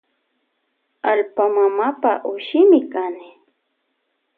[1.09, 3.27] Allpa mamapa ushimi kani.